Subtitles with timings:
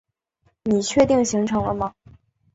[0.63, 1.93] 你确定行程了吗？